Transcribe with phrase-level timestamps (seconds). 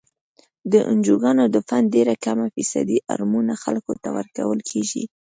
[0.71, 5.03] د انجوګانو د فنډ ډیره کمه فیصدي اړمنو خلکو ته ورکول کیږي.